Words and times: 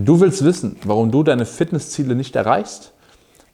Du 0.00 0.20
willst 0.20 0.44
wissen, 0.44 0.76
warum 0.84 1.10
du 1.10 1.24
deine 1.24 1.44
Fitnessziele 1.44 2.14
nicht 2.14 2.36
erreichst, 2.36 2.92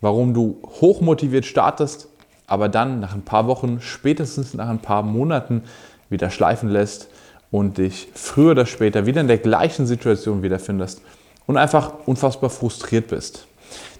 warum 0.02 0.34
du 0.34 0.58
hochmotiviert 0.62 1.46
startest, 1.46 2.08
aber 2.46 2.68
dann 2.68 3.00
nach 3.00 3.14
ein 3.14 3.22
paar 3.22 3.46
Wochen, 3.46 3.80
spätestens 3.80 4.52
nach 4.52 4.68
ein 4.68 4.80
paar 4.80 5.02
Monaten 5.02 5.62
wieder 6.10 6.28
schleifen 6.28 6.68
lässt 6.68 7.08
und 7.50 7.78
dich 7.78 8.08
früher 8.12 8.50
oder 8.50 8.66
später 8.66 9.06
wieder 9.06 9.22
in 9.22 9.26
der 9.28 9.38
gleichen 9.38 9.86
Situation 9.86 10.42
wiederfindest 10.42 11.00
und 11.46 11.56
einfach 11.56 11.94
unfassbar 12.04 12.50
frustriert 12.50 13.08
bist. 13.08 13.46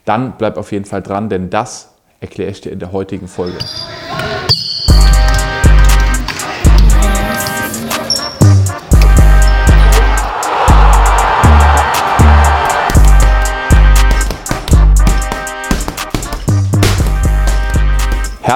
Dann 0.04 0.34
bleib 0.36 0.58
auf 0.58 0.70
jeden 0.70 0.84
Fall 0.84 1.00
dran, 1.00 1.30
denn 1.30 1.48
das 1.48 1.94
erkläre 2.20 2.50
ich 2.50 2.60
dir 2.60 2.72
in 2.72 2.78
der 2.78 2.92
heutigen 2.92 3.26
Folge. 3.26 3.56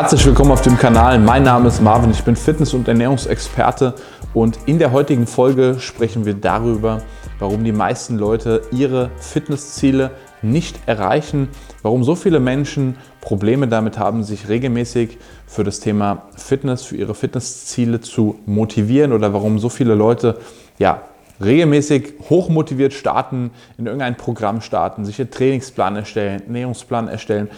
Herzlich 0.01 0.25
willkommen 0.27 0.52
auf 0.52 0.62
dem 0.62 0.79
Kanal. 0.79 1.19
Mein 1.19 1.43
Name 1.43 1.66
ist 1.66 1.83
Marvin, 1.83 2.12
ich 2.12 2.23
bin 2.23 2.37
Fitness- 2.37 2.73
und 2.73 2.87
Ernährungsexperte. 2.87 3.95
Und 4.33 4.57
in 4.66 4.79
der 4.79 4.93
heutigen 4.93 5.27
Folge 5.27 5.80
sprechen 5.80 6.24
wir 6.24 6.34
darüber, 6.34 7.02
warum 7.41 7.65
die 7.65 7.73
meisten 7.73 8.16
Leute 8.16 8.62
ihre 8.71 9.11
Fitnessziele 9.19 10.12
nicht 10.41 10.79
erreichen, 10.87 11.48
warum 11.83 12.05
so 12.05 12.15
viele 12.15 12.38
Menschen 12.38 12.97
Probleme 13.21 13.66
damit 13.66 13.98
haben, 13.98 14.23
sich 14.23 14.48
regelmäßig 14.48 15.19
für 15.48 15.65
das 15.65 15.80
Thema 15.80 16.29
Fitness, 16.37 16.85
für 16.85 16.95
ihre 16.95 17.16
Fitnessziele 17.16 18.01
zu 18.01 18.38
motivieren 18.46 19.12
oder 19.12 19.33
warum 19.33 19.59
so 19.59 19.69
viele 19.69 19.96
Leute 19.96 20.38
ja, 20.79 21.02
regelmäßig 21.43 22.15
hochmotiviert 22.30 22.93
starten, 22.93 23.51
in 23.79 23.87
irgendein 23.87 24.16
Programm 24.16 24.60
starten, 24.60 25.05
sich 25.05 25.21
einen 25.21 25.33
Trainingsplan 25.33 25.96
erstellen, 25.96 26.43
Ernährungsplan 26.46 27.09
erstellen 27.09 27.49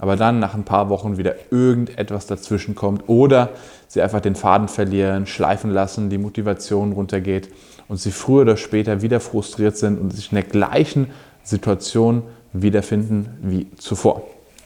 aber 0.00 0.16
dann 0.16 0.38
nach 0.38 0.54
ein 0.54 0.64
paar 0.64 0.88
Wochen 0.88 1.18
wieder 1.18 1.34
irgendetwas 1.50 2.26
dazwischen 2.26 2.74
kommt 2.74 3.08
oder 3.08 3.50
sie 3.86 4.00
einfach 4.00 4.20
den 4.20 4.34
Faden 4.34 4.68
verlieren, 4.68 5.26
schleifen 5.26 5.70
lassen, 5.70 6.08
die 6.08 6.18
Motivation 6.18 6.92
runtergeht 6.92 7.50
und 7.86 7.98
sie 7.98 8.10
früher 8.10 8.42
oder 8.42 8.56
später 8.56 9.02
wieder 9.02 9.20
frustriert 9.20 9.76
sind 9.76 10.00
und 10.00 10.12
sich 10.12 10.32
in 10.32 10.36
der 10.36 10.44
gleichen 10.44 11.08
Situation 11.42 12.22
wiederfinden 12.52 13.28
wie 13.42 13.68
zuvor. 13.76 14.22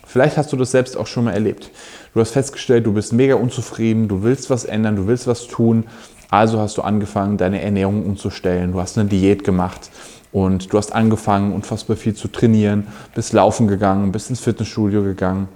Vielleicht 0.07 0.37
hast 0.37 0.53
du 0.53 0.57
das 0.57 0.71
selbst 0.71 0.97
auch 0.97 1.07
schon 1.07 1.25
mal 1.25 1.33
erlebt. 1.33 1.71
Du 2.13 2.21
hast 2.21 2.31
festgestellt, 2.31 2.87
du 2.87 2.93
bist 2.93 3.13
mega 3.13 3.35
unzufrieden, 3.35 4.07
du 4.07 4.23
willst 4.23 4.51
was 4.51 4.65
ändern, 4.65 4.97
du 4.97 5.07
willst 5.07 5.27
was 5.27 5.49
tun, 5.49 5.85
also 6.31 6.61
hast 6.61 6.77
du 6.79 6.83
angefangen, 6.83 7.37
deine 7.39 7.61
Ernährung 7.61 8.05
umzustellen, 8.05 8.73
du 8.73 8.81
hast 8.81 8.99
eine 8.99 9.09
Diät 9.09 9.45
gemacht 9.45 9.91
und 10.35 10.73
du 10.73 10.79
hast 10.79 10.93
angefangen, 10.93 11.53
unfassbar 11.53 11.97
viel 11.97 12.15
zu 12.15 12.27
trainieren, 12.27 12.89
bist 13.15 13.33
laufen 13.33 13.69
gegangen, 13.69 14.11
bist 14.11 14.31
ins 14.31 14.41
Fitnessstudio 14.41 15.05
gegangen, 15.05 15.49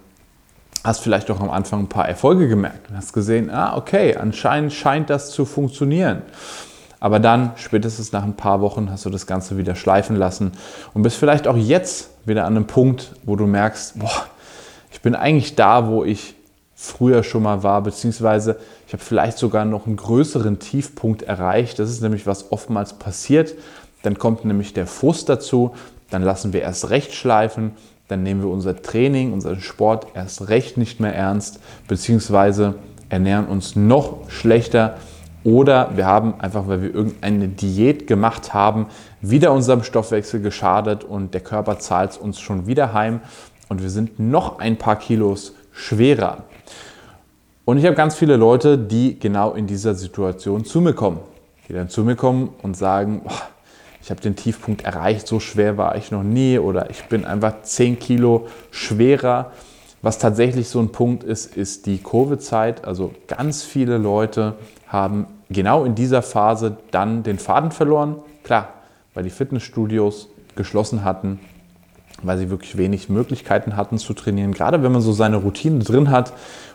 hast 0.84 1.00
vielleicht 1.00 1.32
auch 1.32 1.40
am 1.40 1.50
Anfang 1.50 1.80
ein 1.80 1.88
paar 1.88 2.08
Erfolge 2.08 2.46
gemerkt 2.46 2.88
und 2.88 2.96
hast 2.96 3.12
gesehen, 3.12 3.50
ah, 3.50 3.76
okay, 3.76 4.16
anscheinend 4.16 4.72
scheint 4.72 5.10
das 5.10 5.32
zu 5.32 5.44
funktionieren. 5.46 6.22
Aber 7.00 7.18
dann, 7.18 7.50
spätestens 7.56 8.12
nach 8.12 8.22
ein 8.22 8.36
paar 8.36 8.60
Wochen, 8.60 8.88
hast 8.88 9.04
du 9.04 9.10
das 9.10 9.26
Ganze 9.26 9.58
wieder 9.58 9.74
schleifen 9.74 10.14
lassen 10.14 10.52
und 10.94 11.02
bist 11.02 11.16
vielleicht 11.16 11.48
auch 11.48 11.56
jetzt 11.56 12.10
wieder 12.24 12.44
an 12.44 12.54
einem 12.56 12.68
Punkt, 12.68 13.14
wo 13.24 13.34
du 13.34 13.46
merkst, 13.46 13.98
boah, 13.98 14.26
ich 14.92 15.00
bin 15.00 15.16
eigentlich 15.16 15.56
da, 15.56 15.88
wo 15.88 16.04
ich 16.04 16.36
früher 16.76 17.24
schon 17.24 17.42
mal 17.42 17.64
war, 17.64 17.82
beziehungsweise 17.82 18.60
ich 18.86 18.92
habe 18.92 19.02
vielleicht 19.02 19.36
sogar 19.38 19.64
noch 19.64 19.86
einen 19.86 19.96
größeren 19.96 20.60
Tiefpunkt 20.60 21.22
erreicht. 21.22 21.80
Das 21.80 21.90
ist 21.90 22.00
nämlich, 22.00 22.24
was 22.24 22.52
oftmals 22.52 22.92
passiert, 22.92 23.54
dann 24.02 24.18
kommt 24.18 24.44
nämlich 24.44 24.72
der 24.74 24.86
Frust 24.86 25.28
dazu, 25.28 25.74
dann 26.10 26.22
lassen 26.22 26.52
wir 26.52 26.62
erst 26.62 26.90
recht 26.90 27.12
schleifen, 27.12 27.72
dann 28.08 28.22
nehmen 28.22 28.42
wir 28.42 28.48
unser 28.48 28.80
Training, 28.80 29.32
unseren 29.32 29.60
Sport 29.60 30.06
erst 30.14 30.48
recht 30.48 30.76
nicht 30.76 30.98
mehr 30.98 31.14
ernst, 31.14 31.60
beziehungsweise 31.86 32.74
ernähren 33.10 33.46
uns 33.46 33.76
noch 33.76 34.30
schlechter. 34.30 34.96
Oder 35.44 35.96
wir 35.96 36.06
haben 36.06 36.40
einfach, 36.40 36.66
weil 36.66 36.82
wir 36.82 36.94
irgendeine 36.94 37.48
Diät 37.48 38.06
gemacht 38.06 38.54
haben, 38.54 38.86
wieder 39.20 39.52
unserem 39.52 39.82
Stoffwechsel 39.82 40.40
geschadet 40.40 41.04
und 41.04 41.34
der 41.34 41.42
Körper 41.42 41.78
zahlt 41.78 42.12
es 42.12 42.18
uns 42.18 42.40
schon 42.40 42.66
wieder 42.66 42.92
heim. 42.92 43.20
Und 43.68 43.82
wir 43.82 43.90
sind 43.90 44.18
noch 44.18 44.58
ein 44.58 44.76
paar 44.78 44.96
Kilos 44.96 45.54
schwerer. 45.72 46.44
Und 47.64 47.76
ich 47.76 47.84
habe 47.84 47.94
ganz 47.94 48.14
viele 48.14 48.36
Leute, 48.36 48.78
die 48.78 49.18
genau 49.18 49.52
in 49.52 49.66
dieser 49.66 49.94
Situation 49.94 50.64
zu 50.64 50.80
mir 50.80 50.94
kommen, 50.94 51.20
die 51.68 51.74
dann 51.74 51.90
zu 51.90 52.02
mir 52.02 52.16
kommen 52.16 52.48
und 52.62 52.76
sagen, 52.76 53.20
boah, 53.22 53.48
ich 54.02 54.10
habe 54.10 54.20
den 54.20 54.36
Tiefpunkt 54.36 54.84
erreicht, 54.84 55.26
so 55.26 55.40
schwer 55.40 55.76
war 55.76 55.96
ich 55.96 56.10
noch 56.10 56.22
nie 56.22 56.58
oder 56.58 56.90
ich 56.90 57.04
bin 57.04 57.24
einfach 57.24 57.62
10 57.62 57.98
Kilo 57.98 58.46
schwerer. 58.70 59.52
Was 60.00 60.18
tatsächlich 60.18 60.68
so 60.68 60.78
ein 60.78 60.92
Punkt 60.92 61.24
ist, 61.24 61.56
ist 61.56 61.86
die 61.86 61.98
Kurvezeit. 61.98 62.84
Also 62.84 63.12
ganz 63.26 63.64
viele 63.64 63.98
Leute 63.98 64.54
haben 64.86 65.26
genau 65.50 65.84
in 65.84 65.94
dieser 65.94 66.22
Phase 66.22 66.76
dann 66.90 67.22
den 67.22 67.38
Faden 67.38 67.72
verloren. 67.72 68.16
Klar, 68.44 68.68
weil 69.14 69.24
die 69.24 69.30
Fitnessstudios 69.30 70.28
geschlossen 70.54 71.04
hatten, 71.04 71.40
weil 72.22 72.38
sie 72.38 72.50
wirklich 72.50 72.76
wenig 72.76 73.08
Möglichkeiten 73.08 73.76
hatten 73.76 73.98
zu 73.98 74.14
trainieren. 74.14 74.54
Gerade 74.54 74.82
wenn 74.82 74.92
man 74.92 75.02
so 75.02 75.12
seine 75.12 75.36
Routine 75.36 75.80
drin 75.80 76.10
hat 76.10 76.32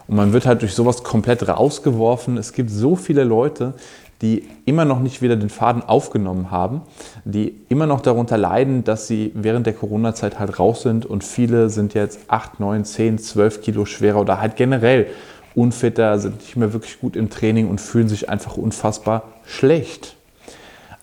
und 0.07 0.17
man 0.17 0.33
wird 0.33 0.45
halt 0.45 0.62
durch 0.62 0.73
sowas 0.73 1.03
komplett 1.03 1.47
rausgeworfen. 1.47 2.38
Es 2.38 2.51
gibt 2.51 2.69
so 2.69 2.95
viele 2.95 3.23
Leute, 3.23 3.73
die 4.23 4.47
immer 4.66 4.85
noch 4.85 5.01
nicht 5.01 5.22
wieder 5.22 5.35
den 5.35 5.50
Faden 5.50 5.84
aufgenommen 5.84 6.50
haben, 6.50 6.81
die 7.25 7.59
immer 7.67 7.85
noch 7.85 8.00
darunter 8.00 8.38
leiden, 8.38 8.85
dass 8.85 9.06
sie 9.06 9.34
während 9.35 9.67
der 9.67 9.73
Corona-Zeit 9.73 10.39
halt 10.39 10.59
raus 10.59 10.81
sind 10.81 11.06
und 11.06 11.25
viele 11.25 11.69
sind 11.69 11.94
jetzt 11.94 12.22
8, 12.29 12.62
9, 12.62 12.85
10, 12.85 13.19
12 13.19 13.62
Kilo 13.62 13.83
schwerer 13.83 14.22
oder 14.22 14.39
halt 14.39 14.56
generell 14.56 15.07
unfitter, 15.56 16.17
sind 16.19 16.38
nicht 16.38 16.56
mehr 16.56 16.72
wirklich 16.72 17.01
gut 17.01 17.17
im 17.17 17.29
Training 17.29 17.69
und 17.69 17.81
fühlen 17.81 18.07
sich 18.07 18.29
einfach 18.29 18.56
unfassbar 18.56 19.23
schlecht. 19.45 20.16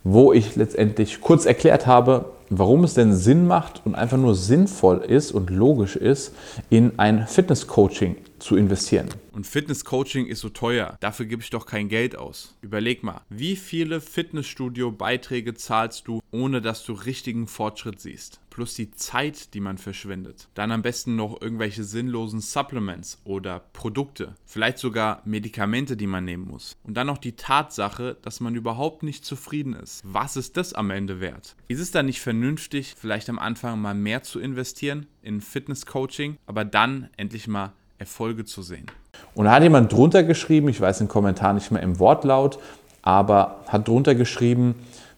wo 0.04 0.34
ich 0.34 0.56
letztendlich 0.56 1.22
kurz 1.22 1.46
erklärt 1.46 1.88
habe, 1.88 2.26
warum 2.50 2.84
es 2.84 2.94
denn 2.94 3.16
Sinn 3.16 3.46
macht 3.46 3.82
und 3.86 3.96
einfach 3.96 4.18
nur 4.18 4.36
sinnvoll 4.36 5.00
ist 5.00 5.32
und 5.32 5.50
logisch 5.50 5.96
ist, 5.96 6.34
in 6.70 6.98
ein 6.98 7.28
Fitness-Coaching 7.28 8.16
zu 8.40 8.56
investieren. 8.56 9.10
Und 9.34 9.46
Fitness-Coaching 9.48 10.28
ist 10.28 10.42
so 10.42 10.50
teuer, 10.50 10.98
dafür 11.00 11.26
gebe 11.26 11.42
ich 11.42 11.50
doch 11.50 11.66
kein 11.66 11.90
Geld 11.90 12.16
aus. 12.16 12.56
Überleg 12.62 13.04
mal, 13.04 13.22
wie 13.30 13.56
viele 13.56 14.00
Fitnessstudio-Beiträge 14.00 15.56
zahlst 15.56 16.08
du, 16.08 16.22
ohne 16.32 16.62
dass 16.62 16.86
du 16.86 16.94
richtigen 16.94 17.48
Fortschritt 17.48 18.00
siehst? 18.00 18.40
Plus 18.58 18.74
die 18.74 18.90
Zeit, 18.90 19.54
die 19.54 19.60
man 19.60 19.78
verschwendet. 19.78 20.48
Dann 20.56 20.72
am 20.72 20.82
besten 20.82 21.16
noch 21.16 21.40
irgendwelche 21.40 21.84
sinnlosen 21.84 22.42
Supplements 22.42 23.22
oder 23.24 23.62
Produkte, 23.72 24.34
vielleicht 24.48 24.80
sogar 24.80 25.22
Medikamente, 25.26 25.96
die 25.96 26.08
man 26.08 26.26
nehmen 26.26 26.48
muss. 26.48 26.76
Und 26.84 26.98
dann 26.98 27.06
noch 27.06 27.20
die 27.20 27.36
Tatsache, 27.36 28.18
dass 28.24 28.40
man 28.40 28.56
überhaupt 28.56 29.04
nicht 29.04 29.24
zufrieden 29.24 29.74
ist. 29.74 30.02
Was 30.04 30.36
ist 30.38 30.58
das 30.58 30.74
am 30.74 30.90
Ende 30.90 31.22
wert? 31.22 31.56
Ist 31.68 31.80
es 31.80 31.92
dann 31.92 32.08
nicht 32.08 32.20
vernünftig, 32.20 32.96
vielleicht 32.98 33.30
am 33.30 33.38
Anfang 33.38 33.80
mal 33.80 33.94
mehr 33.94 34.24
zu 34.24 34.40
investieren 34.40 35.06
in 35.22 35.40
Fitness-Coaching, 35.40 36.38
aber 36.48 36.66
dann 36.66 37.12
endlich 37.16 37.48
mal 37.48 37.74
Erfolge 38.00 38.44
zu 38.44 38.64
sehen? 38.64 38.88
Und 39.36 39.46
da 39.46 39.52
hat 39.52 39.62
jemand 39.62 39.94
drunter 39.94 40.24
geschrieben, 40.24 40.68
ich 40.70 40.82
weiß 40.82 40.98
den 40.98 41.08
Kommentar 41.08 41.54
nicht 41.54 41.70
mehr 41.70 41.84
im 41.84 42.00
Wortlaut, 42.00 42.58
aber 43.04 43.64
hat 43.68 43.88
drunter 43.88 44.16
geschrieben, 44.16 44.74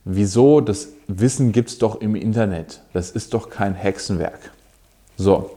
wieso, 0.06 0.62
das 0.62 0.90
Wissen 1.08 1.52
gibt 1.52 1.70
es 1.70 1.78
doch 1.78 2.02
im 2.02 2.16
Internet. 2.16 2.82
Das 2.94 3.12
ist 3.12 3.34
doch 3.34 3.50
kein 3.50 3.74
Hexenwerk. 3.76 4.52
So, 5.18 5.52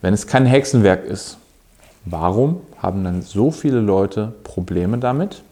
wenn 0.00 0.14
es 0.14 0.26
kein 0.26 0.46
Hexenwerk 0.46 1.04
ist, 1.04 1.38
warum 2.04 2.60
haben 2.78 3.04
dann 3.04 3.22
so 3.22 3.50
viele 3.50 3.80
Leute 3.80 4.32
Probleme 4.42 4.98
damit, 4.98 5.42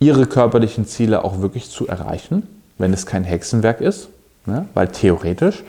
ihre 0.00 0.26
körperlichen 0.26 0.86
Ziele 0.86 1.24
auch 1.24 1.40
wirklich 1.40 1.70
zu 1.70 1.86
erreichen, 1.86 2.46
wenn 2.78 2.92
es 2.92 3.04
kein 3.04 3.24
Hexenwerk 3.24 3.80
ist? 3.80 4.08
Ne? 4.46 4.66
Weil 4.72 4.88
theoretisch, 4.88 5.62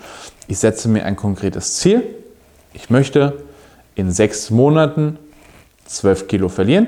ich 0.48 0.60
setze 0.60 0.88
mir 0.88 1.04
ein 1.06 1.16
konkretes 1.16 1.76
Ziel. 1.76 2.04
Ich 2.74 2.90
möchte 2.90 3.44
in 3.96 4.12
sechs 4.12 4.50
Monaten 4.50 5.18
12 5.86 6.28
Kilo 6.28 6.50
verlieren. 6.50 6.88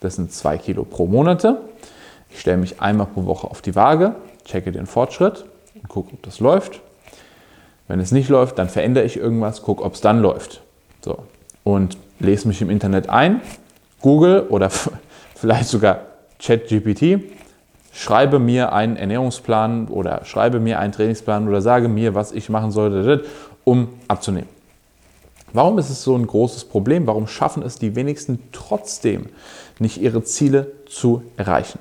Das 0.00 0.16
sind 0.16 0.32
zwei 0.32 0.58
Kilo 0.58 0.84
pro 0.84 1.06
Monate. 1.06 1.60
Ich 2.36 2.42
stelle 2.42 2.58
mich 2.58 2.82
einmal 2.82 3.06
pro 3.06 3.24
Woche 3.24 3.50
auf 3.50 3.62
die 3.62 3.74
Waage, 3.74 4.14
checke 4.44 4.70
den 4.70 4.84
Fortschritt 4.84 5.46
und 5.74 5.88
gucke, 5.88 6.12
ob 6.12 6.22
das 6.22 6.38
läuft. 6.38 6.82
Wenn 7.88 7.98
es 7.98 8.12
nicht 8.12 8.28
läuft, 8.28 8.58
dann 8.58 8.68
verändere 8.68 9.04
ich 9.04 9.16
irgendwas, 9.16 9.62
gucke, 9.62 9.82
ob 9.82 9.94
es 9.94 10.02
dann 10.02 10.20
läuft. 10.20 10.60
So. 11.02 11.20
Und 11.64 11.96
lese 12.18 12.46
mich 12.46 12.60
im 12.60 12.68
Internet 12.68 13.08
ein, 13.08 13.40
Google 14.02 14.42
oder 14.50 14.68
vielleicht 15.34 15.70
sogar 15.70 16.00
ChatGPT, 16.38 17.22
schreibe 17.90 18.38
mir 18.38 18.74
einen 18.74 18.96
Ernährungsplan 18.96 19.88
oder 19.88 20.26
schreibe 20.26 20.60
mir 20.60 20.78
einen 20.78 20.92
Trainingsplan 20.92 21.48
oder 21.48 21.62
sage 21.62 21.88
mir, 21.88 22.14
was 22.14 22.32
ich 22.32 22.50
machen 22.50 22.70
sollte, 22.70 23.24
um 23.64 23.88
abzunehmen. 24.08 24.50
Warum 25.54 25.78
ist 25.78 25.88
es 25.88 26.02
so 26.02 26.14
ein 26.14 26.26
großes 26.26 26.66
Problem? 26.66 27.06
Warum 27.06 27.28
schaffen 27.28 27.62
es 27.62 27.78
die 27.78 27.96
wenigsten 27.96 28.40
trotzdem 28.52 29.30
nicht 29.78 30.02
ihre 30.02 30.22
Ziele 30.22 30.72
zu 30.86 31.22
erreichen? 31.38 31.78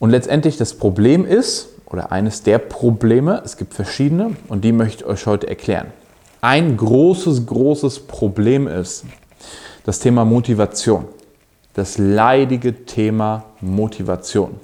Und 0.00 0.10
letztendlich 0.10 0.56
das 0.56 0.74
Problem 0.74 1.26
ist, 1.26 1.68
oder 1.86 2.10
eines 2.10 2.42
der 2.42 2.58
Probleme, 2.58 3.42
es 3.44 3.56
gibt 3.56 3.74
verschiedene 3.74 4.34
und 4.48 4.64
die 4.64 4.72
möchte 4.72 5.04
ich 5.04 5.10
euch 5.10 5.26
heute 5.26 5.46
erklären. 5.46 5.88
Ein 6.40 6.76
großes, 6.76 7.44
großes 7.46 8.00
Problem 8.00 8.66
ist 8.66 9.04
das 9.84 9.98
Thema 9.98 10.24
Motivation. 10.24 11.04
Das 11.74 11.98
leidige 11.98 12.86
Thema 12.86 13.44
Motivation. 13.60 14.58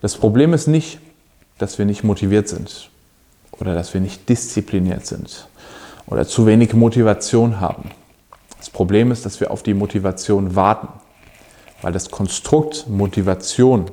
Das 0.00 0.16
Problem 0.16 0.54
ist 0.54 0.66
nicht, 0.66 0.98
dass 1.58 1.78
wir 1.78 1.84
nicht 1.84 2.02
motiviert 2.02 2.48
sind 2.48 2.88
oder 3.52 3.74
dass 3.74 3.92
wir 3.92 4.00
nicht 4.00 4.28
diszipliniert 4.28 5.04
sind 5.04 5.46
oder 6.06 6.26
zu 6.26 6.46
wenig 6.46 6.72
Motivation 6.72 7.60
haben. 7.60 7.90
Das 8.58 8.70
Problem 8.70 9.12
ist, 9.12 9.26
dass 9.26 9.40
wir 9.40 9.50
auf 9.50 9.62
die 9.62 9.74
Motivation 9.74 10.56
warten, 10.56 10.88
weil 11.82 11.92
das 11.92 12.10
Konstrukt 12.10 12.86
Motivation 12.88 13.90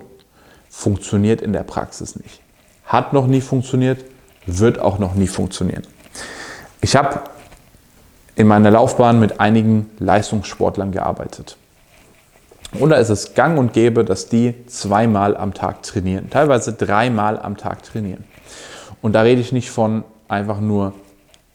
funktioniert 0.72 1.42
in 1.42 1.54
der 1.54 1.64
Praxis 1.64 2.16
nicht. 2.16 2.42
Hat 2.86 3.14
noch 3.14 3.28
nie 3.28 3.42
funktioniert, 3.42 4.04
wird 4.48 4.80
auch 4.80 4.98
noch 4.98 5.14
nie 5.14 5.28
funktionieren. 5.28 5.84
Ich 6.80 6.96
habe 6.96 7.22
in 8.36 8.48
meiner 8.48 8.72
Laufbahn 8.72 9.20
mit 9.20 9.40
einigen 9.40 9.92
Leistungssportlern 10.00 10.92
gearbeitet. 10.92 11.58
Und 12.80 12.90
da 12.90 12.96
ist 12.96 13.10
es 13.10 13.34
gang 13.34 13.60
und 13.60 13.74
gäbe, 13.74 14.06
dass 14.06 14.30
die 14.30 14.66
zweimal 14.66 15.36
am 15.36 15.54
Tag 15.54 15.84
trainieren, 15.84 16.30
teilweise 16.30 16.74
dreimal 16.74 17.38
am 17.38 17.58
Tag 17.58 17.84
trainieren. 17.84 18.24
Und 19.02 19.14
da 19.14 19.22
rede 19.22 19.42
ich 19.42 19.52
nicht 19.52 19.70
von 19.70 20.06
einfach 20.30 20.62
nur 20.62 20.94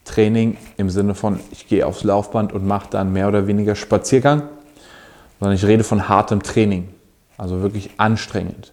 Training 0.04 0.58
im 0.76 0.90
Sinne 0.90 1.14
von, 1.14 1.40
ich 1.50 1.66
gehe 1.66 1.86
aufs 1.86 2.04
Laufband 2.04 2.52
und 2.52 2.66
mache 2.66 2.88
dann 2.90 3.12
mehr 3.12 3.28
oder 3.28 3.46
weniger 3.46 3.74
Spaziergang, 3.74 4.42
sondern 5.40 5.56
ich 5.56 5.64
rede 5.64 5.84
von 5.84 6.08
hartem 6.08 6.42
Training, 6.42 6.90
also 7.38 7.62
wirklich 7.62 7.90
anstrengend. 7.96 8.72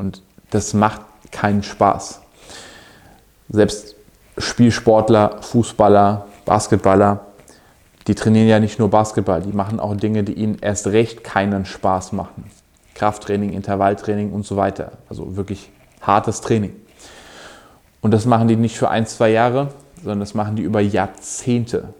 Und 0.00 0.22
das 0.48 0.72
macht 0.72 1.02
keinen 1.30 1.62
Spaß. 1.62 2.22
Selbst 3.50 3.96
Spielsportler, 4.38 5.42
Fußballer, 5.42 6.26
Basketballer, 6.46 7.26
die 8.06 8.14
trainieren 8.14 8.48
ja 8.48 8.60
nicht 8.60 8.78
nur 8.78 8.88
Basketball, 8.88 9.42
die 9.42 9.52
machen 9.52 9.78
auch 9.78 9.94
Dinge, 9.94 10.24
die 10.24 10.32
ihnen 10.32 10.56
erst 10.58 10.86
recht 10.86 11.22
keinen 11.22 11.66
Spaß 11.66 12.12
machen. 12.12 12.50
Krafttraining, 12.94 13.52
Intervalltraining 13.52 14.32
und 14.32 14.46
so 14.46 14.56
weiter. 14.56 14.92
Also 15.10 15.36
wirklich 15.36 15.70
hartes 16.00 16.40
Training. 16.40 16.74
Und 18.00 18.12
das 18.12 18.24
machen 18.24 18.48
die 18.48 18.56
nicht 18.56 18.78
für 18.78 18.88
ein, 18.88 19.06
zwei 19.06 19.28
Jahre, 19.28 19.68
sondern 20.02 20.20
das 20.20 20.32
machen 20.32 20.56
die 20.56 20.62
über 20.62 20.80
Jahrzehnte. 20.80 21.92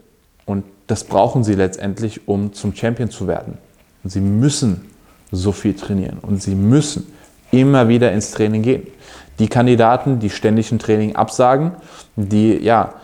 Und 0.46 0.64
das 0.86 1.04
brauchen 1.04 1.44
sie 1.44 1.54
letztendlich, 1.54 2.26
um 2.26 2.54
zum 2.54 2.74
Champion 2.74 3.10
zu 3.10 3.26
werden. 3.26 3.58
Und 4.02 4.08
sie 4.08 4.22
müssen 4.22 4.90
so 5.30 5.52
viel 5.52 5.74
trainieren 5.74 6.18
und 6.22 6.42
sie 6.42 6.54
müssen 6.54 7.19
immer 7.50 7.88
wieder 7.88 8.12
ins 8.12 8.30
Training 8.30 8.62
gehen. 8.62 8.86
Die 9.38 9.48
Kandidaten, 9.48 10.18
die 10.18 10.30
ständig 10.30 10.70
ein 10.70 10.78
Training 10.78 11.16
absagen, 11.16 11.72
die 12.16 12.62
ja, 12.62 12.94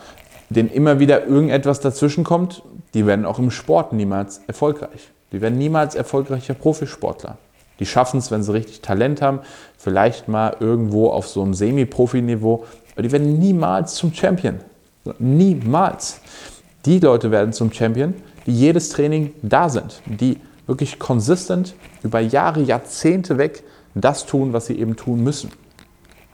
denen 0.50 0.70
immer 0.70 1.00
wieder 1.00 1.26
irgendetwas 1.26 1.80
dazwischen 1.80 2.24
kommt, 2.24 2.62
die 2.94 3.06
werden 3.06 3.24
auch 3.24 3.38
im 3.38 3.50
Sport 3.50 3.92
niemals 3.92 4.40
erfolgreich. 4.46 5.10
Die 5.32 5.40
werden 5.40 5.58
niemals 5.58 5.94
erfolgreicher 5.94 6.54
Profisportler. 6.54 7.38
Die 7.78 7.86
schaffen 7.86 8.18
es, 8.18 8.30
wenn 8.30 8.42
sie 8.42 8.52
richtig 8.52 8.80
Talent 8.80 9.20
haben, 9.20 9.40
vielleicht 9.76 10.28
mal 10.28 10.56
irgendwo 10.60 11.10
auf 11.10 11.28
so 11.28 11.42
einem 11.42 11.52
Semi-Profi-Niveau, 11.52 12.64
aber 12.92 13.02
die 13.02 13.12
werden 13.12 13.38
niemals 13.38 13.94
zum 13.94 14.14
Champion. 14.14 14.60
Niemals. 15.18 16.20
Die 16.86 16.98
Leute 16.98 17.30
werden 17.30 17.52
zum 17.52 17.72
Champion, 17.72 18.14
die 18.46 18.52
jedes 18.52 18.88
Training 18.90 19.32
da 19.42 19.68
sind, 19.68 20.00
die 20.06 20.38
wirklich 20.66 20.98
konsistent 20.98 21.74
über 22.02 22.20
Jahre, 22.20 22.62
Jahrzehnte 22.62 23.38
weg 23.38 23.62
das 24.00 24.26
tun, 24.26 24.52
was 24.52 24.66
sie 24.66 24.78
eben 24.78 24.96
tun 24.96 25.22
müssen. 25.22 25.50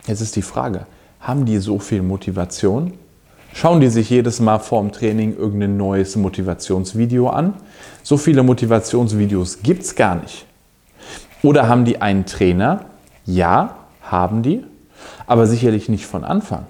Jetzt 0.07 0.21
ist 0.21 0.35
die 0.35 0.41
Frage, 0.41 0.85
haben 1.19 1.45
die 1.45 1.57
so 1.57 1.79
viel 1.79 2.01
Motivation? 2.01 2.93
Schauen 3.53 3.79
die 3.79 3.87
sich 3.87 4.09
jedes 4.09 4.39
Mal 4.39 4.59
vorm 4.59 4.91
Training 4.91 5.37
irgendein 5.37 5.77
neues 5.77 6.15
Motivationsvideo 6.15 7.29
an? 7.29 7.53
So 8.01 8.17
viele 8.17 8.43
Motivationsvideos 8.43 9.61
gibt 9.61 9.83
es 9.83 9.95
gar 9.95 10.15
nicht. 10.15 10.45
Oder 11.43 11.67
haben 11.67 11.85
die 11.85 12.01
einen 12.01 12.25
Trainer? 12.25 12.85
Ja, 13.25 13.75
haben 14.01 14.41
die, 14.41 14.63
aber 15.27 15.47
sicherlich 15.47 15.87
nicht 15.87 16.05
von 16.05 16.23
Anfang. 16.23 16.65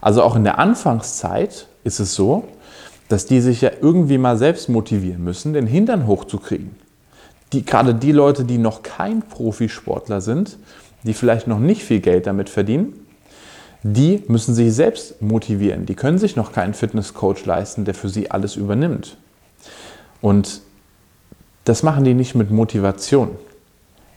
Also 0.00 0.22
auch 0.22 0.36
in 0.36 0.44
der 0.44 0.58
Anfangszeit 0.58 1.66
ist 1.84 2.00
es 2.00 2.14
so, 2.14 2.44
dass 3.08 3.26
die 3.26 3.40
sich 3.40 3.60
ja 3.60 3.70
irgendwie 3.80 4.18
mal 4.18 4.36
selbst 4.36 4.68
motivieren 4.68 5.24
müssen, 5.24 5.52
den 5.52 5.66
Hintern 5.66 6.06
hochzukriegen. 6.06 6.76
Die, 7.52 7.64
gerade 7.64 7.94
die 7.94 8.12
Leute, 8.12 8.44
die 8.44 8.58
noch 8.58 8.82
kein 8.82 9.22
Profisportler 9.22 10.20
sind, 10.20 10.58
die 11.02 11.14
vielleicht 11.14 11.46
noch 11.46 11.58
nicht 11.58 11.84
viel 11.84 12.00
Geld 12.00 12.26
damit 12.26 12.48
verdienen, 12.48 12.94
die 13.82 14.22
müssen 14.28 14.54
sich 14.54 14.72
selbst 14.72 15.20
motivieren. 15.20 15.86
Die 15.86 15.94
können 15.94 16.18
sich 16.18 16.36
noch 16.36 16.52
keinen 16.52 16.72
Fitnesscoach 16.72 17.44
leisten, 17.44 17.84
der 17.84 17.94
für 17.94 18.08
sie 18.08 18.30
alles 18.30 18.56
übernimmt. 18.56 19.16
Und 20.20 20.62
das 21.64 21.82
machen 21.82 22.04
die 22.04 22.14
nicht 22.14 22.34
mit 22.34 22.50
Motivation. 22.50 23.30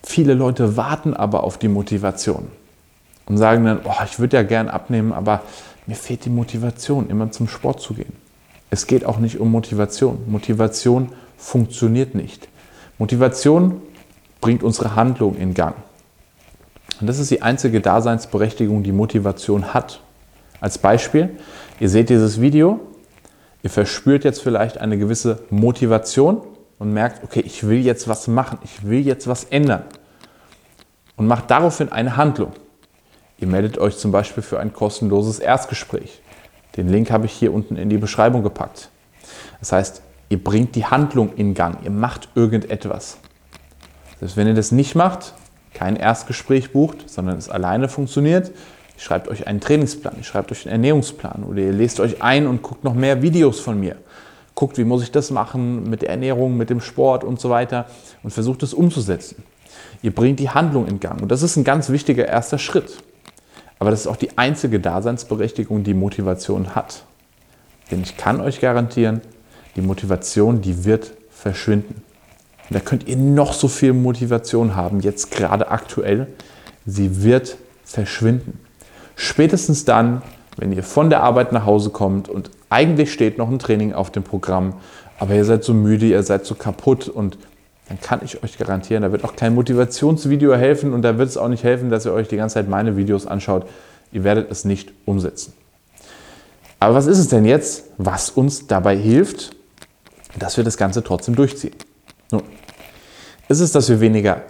Viele 0.03 0.35
Leute 0.35 0.77
warten 0.77 1.15
aber 1.15 1.43
auf 1.43 1.57
die 1.57 1.67
Motivation 1.67 2.47
und 3.25 3.37
sagen 3.37 3.65
dann, 3.65 3.79
oh, 3.83 4.03
ich 4.05 4.19
würde 4.19 4.37
ja 4.37 4.43
gern 4.43 4.69
abnehmen, 4.69 5.11
aber 5.11 5.41
mir 5.87 5.95
fehlt 5.95 6.25
die 6.25 6.29
Motivation, 6.29 7.09
immer 7.09 7.31
zum 7.31 7.47
Sport 7.47 7.81
zu 7.81 7.95
gehen. 7.95 8.13
Es 8.69 8.85
geht 8.85 9.05
auch 9.05 9.17
nicht 9.17 9.39
um 9.39 9.51
Motivation. 9.51 10.19
Motivation 10.27 11.09
funktioniert 11.37 12.13
nicht. 12.13 12.47
Motivation 12.97 13.81
bringt 14.42 14.63
unsere 14.63 14.95
Handlung 14.95 15.36
in 15.36 15.53
Gang. 15.53 15.75
Und 17.01 17.07
das 17.07 17.19
ist 17.19 17.30
die 17.31 17.42
einzige 17.42 17.81
Daseinsberechtigung, 17.81 18.83
die 18.83 18.92
Motivation 18.92 19.74
hat. 19.74 20.01
Als 20.62 20.77
Beispiel, 20.77 21.38
ihr 21.80 21.89
seht 21.89 22.09
dieses 22.09 22.39
Video, 22.39 22.80
ihr 23.63 23.69
verspürt 23.69 24.24
jetzt 24.24 24.42
vielleicht 24.42 24.77
eine 24.77 24.97
gewisse 24.97 25.39
Motivation 25.50 26.42
und 26.80 26.94
merkt, 26.94 27.24
okay, 27.24 27.42
ich 27.42 27.68
will 27.68 27.80
jetzt 27.80 28.07
was 28.07 28.27
machen, 28.27 28.59
ich 28.63 28.88
will 28.88 29.06
jetzt 29.06 29.27
was 29.27 29.44
ändern. 29.45 29.83
Und 31.18 31.27
macht 31.27 31.51
daraufhin 31.51 31.92
eine 31.92 32.18
Handlung. 32.18 32.53
Ihr 33.39 33.47
meldet 33.47 33.77
euch 33.77 33.97
zum 33.97 34.12
Beispiel 34.12 34.44
für 34.44 34.59
ein 34.59 34.74
kostenloses 34.74 35.39
Erstgespräch. 35.39 36.21
Den 36.77 36.89
Link 36.89 37.11
habe 37.11 37.25
ich 37.25 37.33
hier 37.33 37.54
unten 37.54 37.75
in 37.75 37.90
die 37.90 37.97
Beschreibung 37.97 38.44
gepackt. 38.44 38.90
Das 39.59 39.71
heißt, 39.71 40.02
ihr 40.29 40.44
bringt 40.44 40.75
die 40.75 40.85
Handlung 40.85 41.33
in 41.35 41.53
Gang, 41.53 41.83
ihr 41.83 41.91
macht 41.91 42.29
irgendetwas. 42.35 43.17
Selbst 44.19 44.37
wenn 44.37 44.47
ihr 44.47 44.53
das 44.53 44.71
nicht 44.71 44.95
macht, 44.95 45.33
kein 45.73 45.95
Erstgespräch 45.95 46.71
bucht, 46.71 47.09
sondern 47.09 47.37
es 47.37 47.49
alleine 47.49 47.89
funktioniert, 47.89 48.49
ihr 48.49 49.01
schreibt 49.01 49.27
euch 49.27 49.47
einen 49.47 49.59
Trainingsplan, 49.59 50.15
ihr 50.17 50.23
schreibt 50.23 50.51
euch 50.51 50.65
einen 50.65 50.71
Ernährungsplan 50.73 51.44
oder 51.44 51.59
ihr 51.59 51.73
lest 51.73 51.99
euch 51.99 52.21
ein 52.21 52.47
und 52.47 52.61
guckt 52.61 52.83
noch 52.83 52.94
mehr 52.94 53.21
Videos 53.21 53.59
von 53.59 53.79
mir. 53.79 53.97
Guckt, 54.55 54.77
wie 54.77 54.85
muss 54.85 55.03
ich 55.03 55.11
das 55.11 55.31
machen 55.31 55.89
mit 55.89 56.01
der 56.01 56.09
Ernährung, 56.09 56.55
mit 56.55 56.69
dem 56.69 56.79
Sport 56.79 57.25
und 57.25 57.41
so 57.41 57.49
weiter 57.49 57.87
und 58.23 58.31
versucht 58.31 58.63
es 58.63 58.73
umzusetzen. 58.73 59.44
Ihr 60.01 60.15
bringt 60.15 60.39
die 60.39 60.49
Handlung 60.49 60.87
in 60.87 61.01
Gang 61.01 61.21
und 61.21 61.29
das 61.29 61.41
ist 61.41 61.57
ein 61.57 61.65
ganz 61.65 61.89
wichtiger 61.89 62.25
erster 62.25 62.57
Schritt. 62.57 63.03
Aber 63.79 63.91
das 63.91 64.01
ist 64.01 64.07
auch 64.07 64.15
die 64.15 64.37
einzige 64.37 64.79
Daseinsberechtigung, 64.79 65.83
die 65.83 65.94
Motivation 65.94 66.73
hat. 66.75 67.03
Denn 67.91 68.01
ich 68.01 68.15
kann 68.15 68.39
euch 68.39 68.61
garantieren, 68.61 69.21
die 69.75 69.81
Motivation, 69.81 70.61
die 70.61 70.85
wird 70.85 71.11
verschwinden. 71.29 72.01
Und 72.69 72.75
da 72.75 72.79
könnt 72.79 73.07
ihr 73.07 73.17
noch 73.17 73.53
so 73.53 73.67
viel 73.67 73.94
Motivation 73.94 74.75
haben, 74.75 75.01
jetzt 75.01 75.31
gerade 75.31 75.69
aktuell, 75.69 76.27
sie 76.85 77.23
wird 77.23 77.57
verschwinden. 77.83 78.59
Spätestens 79.15 79.85
dann, 79.85 80.21
wenn 80.57 80.71
ihr 80.71 80.83
von 80.83 81.09
der 81.09 81.21
Arbeit 81.21 81.51
nach 81.51 81.65
Hause 81.65 81.89
kommt 81.89 82.29
und 82.29 82.49
eigentlich 82.69 83.13
steht 83.13 83.37
noch 83.37 83.49
ein 83.49 83.59
Training 83.59 83.94
auf 83.94 84.11
dem 84.11 84.23
Programm, 84.23 84.73
aber 85.19 85.35
ihr 85.35 85.45
seid 85.45 85.63
so 85.63 85.73
müde, 85.73 86.07
ihr 86.07 86.23
seid 86.23 86.45
so 86.45 86.55
kaputt 86.55 87.07
und 87.07 87.37
dann 87.87 87.99
kann 88.01 88.21
ich 88.23 88.44
euch 88.44 88.57
garantieren, 88.57 89.03
da 89.03 89.11
wird 89.11 89.23
auch 89.23 89.35
kein 89.35 89.53
Motivationsvideo 89.53 90.55
helfen 90.55 90.94
und 90.94 91.03
da 91.03 91.17
wird 91.17 91.29
es 91.29 91.37
auch 91.37 91.47
nicht 91.47 91.63
helfen, 91.63 91.89
dass 91.89 92.05
ihr 92.05 92.13
euch 92.13 92.27
die 92.27 92.37
ganze 92.37 92.55
Zeit 92.55 92.67
meine 92.67 92.97
Videos 92.97 93.27
anschaut. 93.27 93.67
Ihr 94.11 94.23
werdet 94.23 94.49
es 94.49 94.65
nicht 94.65 94.91
umsetzen. 95.05 95.53
Aber 96.79 96.95
was 96.95 97.05
ist 97.05 97.19
es 97.19 97.27
denn 97.27 97.45
jetzt, 97.45 97.85
was 97.97 98.29
uns 98.29 98.67
dabei 98.67 98.97
hilft, 98.97 99.55
dass 100.39 100.57
wir 100.57 100.63
das 100.63 100.77
Ganze 100.77 101.04
trotzdem 101.04 101.35
durchziehen? 101.35 101.75
Nun, 102.31 102.44
ist 103.47 103.59
es, 103.59 103.71
dass 103.71 103.89
wir 103.89 103.99
weniger 103.99 104.44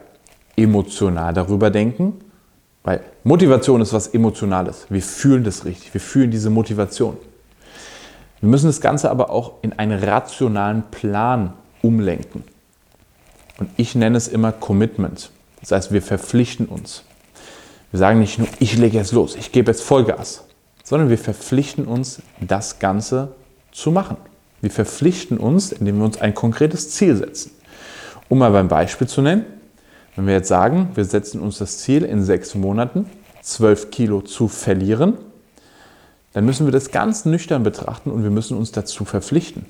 emotional 0.56 1.34
darüber 1.34 1.70
denken, 1.70 2.14
weil 2.84 3.02
Motivation 3.24 3.82
ist 3.82 3.94
was 3.94 4.08
Emotionales. 4.08 4.86
Wir 4.90 5.02
fühlen 5.02 5.44
das 5.44 5.66
richtig, 5.66 5.94
wir 5.94 6.02
fühlen 6.02 6.32
diese 6.32 6.50
Motivation. 6.50 7.18
Wir 8.42 8.50
müssen 8.50 8.68
das 8.68 8.80
Ganze 8.80 9.10
aber 9.10 9.30
auch 9.30 9.54
in 9.64 9.74
einen 9.74 10.04
rationalen 10.04 10.84
Plan 10.92 11.54
umlenken. 11.82 12.44
Und 13.58 13.70
ich 13.78 13.96
nenne 13.96 14.18
es 14.18 14.28
immer 14.28 14.52
Commitment. 14.52 15.32
Das 15.62 15.72
heißt, 15.72 15.92
wir 15.92 16.02
verpflichten 16.02 16.68
uns. 16.68 17.04
Wir 17.92 18.00
sagen 18.00 18.20
nicht 18.20 18.38
nur, 18.38 18.48
ich 18.60 18.78
lege 18.78 18.98
jetzt 18.98 19.14
los, 19.14 19.36
ich 19.36 19.52
gebe 19.52 19.72
jetzt 19.72 19.82
Vollgas, 19.82 20.44
sondern 20.84 21.10
wir 21.10 21.18
verpflichten 21.18 21.86
uns, 21.86 22.22
das 22.42 22.80
Ganze 22.80 23.30
zu 23.72 23.92
machen. 23.92 24.18
Wir 24.66 24.72
verpflichten 24.72 25.38
uns, 25.38 25.72
indem 25.72 26.00
wir 26.00 26.06
uns 26.06 26.20
ein 26.20 26.34
konkretes 26.34 26.90
Ziel 26.90 27.16
setzen. 27.16 27.52
Um 28.30 28.40
mal 28.40 28.50
beim 28.50 28.68
Beispiel 28.68 29.06
zu 29.06 29.22
nennen, 29.22 29.46
wenn 30.16 30.26
wir 30.26 30.34
jetzt 30.34 30.48
sagen, 30.48 30.90
wir 30.96 31.06
setzen 31.06 31.40
uns 31.40 31.60
das 31.60 31.78
Ziel, 31.78 32.04
in 32.04 32.24
sechs 32.24 32.56
Monaten 32.56 33.08
12 33.44 33.92
Kilo 33.92 34.22
zu 34.22 34.48
verlieren, 34.48 35.20
dann 36.34 36.48
müssen 36.48 36.66
wir 36.66 36.72
das 36.72 36.90
ganz 36.90 37.26
nüchtern 37.26 37.62
betrachten 37.62 38.10
und 38.10 38.24
wir 38.24 38.32
müssen 38.32 38.58
uns 38.58 38.72
dazu 38.72 39.06
verpflichten. 39.06 39.68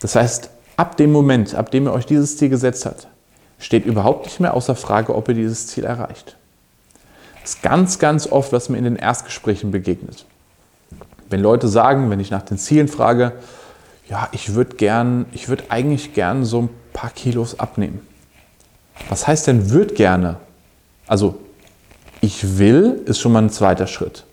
Das 0.00 0.16
heißt, 0.16 0.50
ab 0.76 0.98
dem 0.98 1.10
Moment, 1.10 1.54
ab 1.54 1.70
dem 1.70 1.86
ihr 1.86 1.92
euch 1.94 2.04
dieses 2.04 2.36
Ziel 2.36 2.50
gesetzt 2.50 2.84
habt, 2.84 3.08
steht 3.58 3.86
überhaupt 3.86 4.26
nicht 4.26 4.38
mehr 4.38 4.52
außer 4.52 4.76
Frage, 4.76 5.14
ob 5.14 5.30
ihr 5.30 5.34
dieses 5.34 5.68
Ziel 5.68 5.84
erreicht. 5.84 6.36
Das 7.40 7.54
ist 7.54 7.62
ganz, 7.62 7.98
ganz 7.98 8.30
oft, 8.30 8.52
was 8.52 8.68
mir 8.68 8.76
in 8.76 8.84
den 8.84 8.96
Erstgesprächen 8.96 9.70
begegnet. 9.70 10.26
Wenn 11.30 11.40
Leute 11.40 11.68
sagen, 11.68 12.10
wenn 12.10 12.20
ich 12.20 12.30
nach 12.30 12.42
den 12.42 12.58
Zielen 12.58 12.88
frage, 12.88 13.32
ja, 14.08 14.28
ich 14.32 14.54
würde 14.54 14.76
gern, 14.76 15.26
ich 15.32 15.48
würde 15.48 15.64
eigentlich 15.68 16.14
gern 16.14 16.44
so 16.44 16.62
ein 16.62 16.70
paar 16.92 17.10
Kilos 17.10 17.58
abnehmen. 17.58 18.00
Was 19.08 19.26
heißt 19.26 19.46
denn 19.46 19.70
würd 19.70 19.96
gerne? 19.96 20.36
Also 21.06 21.40
ich 22.20 22.58
will 22.58 23.02
ist 23.06 23.18
schon 23.20 23.32
mal 23.32 23.42
ein 23.42 23.50
zweiter 23.50 23.86
Schritt. 23.86 24.24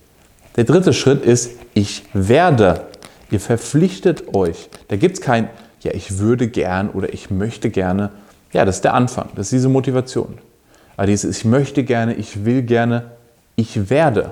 Der 0.56 0.66
dritte 0.66 0.94
Schritt 0.94 1.24
ist 1.24 1.52
ich 1.74 2.04
werde. 2.14 2.88
Ihr 3.32 3.40
verpflichtet 3.40 4.36
euch. 4.36 4.70
Da 4.90 4.98
gibt 4.98 5.18
es 5.18 5.22
kein 5.22 5.50
ja, 5.82 5.94
ich 5.94 6.20
würde 6.20 6.48
gern 6.48 6.90
oder 6.90 7.12
ich 7.14 7.32
möchte 7.32 7.70
gerne. 7.70 8.12
Ja, 8.54 8.66
das 8.66 8.78
ist 8.78 8.84
der 8.84 8.94
Anfang. 8.94 9.30
Das 9.36 9.48
ist 9.48 9.54
diese 9.54 9.70
Motivation. 9.70 10.38
Aber 10.96 11.08
dieses 11.08 11.38
ich 11.40 11.46
möchte 11.46 11.84
gerne, 11.84 12.14
ich 12.14 12.46
will 12.46 12.62
gerne, 12.62 13.12
ich 13.56 13.90
werde. 13.90 14.32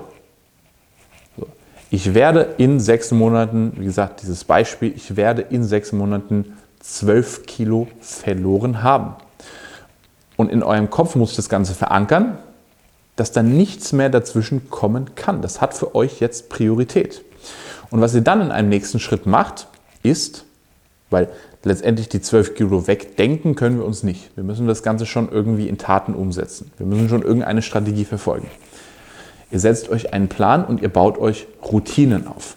Ich 1.92 2.14
werde 2.14 2.54
in 2.58 2.78
sechs 2.78 3.10
Monaten, 3.10 3.72
wie 3.76 3.84
gesagt, 3.84 4.22
dieses 4.22 4.44
Beispiel, 4.44 4.92
ich 4.94 5.16
werde 5.16 5.42
in 5.42 5.64
sechs 5.64 5.90
Monaten 5.90 6.56
zwölf 6.78 7.46
Kilo 7.46 7.88
verloren 8.00 8.84
haben. 8.84 9.16
Und 10.36 10.52
in 10.52 10.62
eurem 10.62 10.88
Kopf 10.88 11.16
muss 11.16 11.34
das 11.34 11.48
Ganze 11.48 11.74
verankern, 11.74 12.38
dass 13.16 13.32
da 13.32 13.42
nichts 13.42 13.92
mehr 13.92 14.08
dazwischen 14.08 14.70
kommen 14.70 15.16
kann. 15.16 15.42
Das 15.42 15.60
hat 15.60 15.74
für 15.74 15.96
euch 15.96 16.20
jetzt 16.20 16.48
Priorität. 16.48 17.22
Und 17.90 18.00
was 18.00 18.14
ihr 18.14 18.20
dann 18.20 18.40
in 18.40 18.52
einem 18.52 18.68
nächsten 18.68 19.00
Schritt 19.00 19.26
macht, 19.26 19.66
ist, 20.04 20.44
weil 21.10 21.28
letztendlich 21.64 22.08
die 22.08 22.22
12 22.22 22.54
Kilo 22.54 22.86
wegdenken 22.86 23.56
können 23.56 23.78
wir 23.78 23.84
uns 23.84 24.04
nicht. 24.04 24.30
Wir 24.36 24.44
müssen 24.44 24.68
das 24.68 24.84
Ganze 24.84 25.06
schon 25.06 25.28
irgendwie 25.30 25.68
in 25.68 25.76
Taten 25.76 26.14
umsetzen. 26.14 26.70
Wir 26.78 26.86
müssen 26.86 27.08
schon 27.08 27.22
irgendeine 27.22 27.62
Strategie 27.62 28.04
verfolgen. 28.04 28.46
Ihr 29.50 29.58
setzt 29.58 29.88
euch 29.88 30.12
einen 30.12 30.28
Plan 30.28 30.64
und 30.64 30.80
ihr 30.80 30.88
baut 30.88 31.18
euch 31.18 31.46
Routinen 31.62 32.26
auf. 32.26 32.56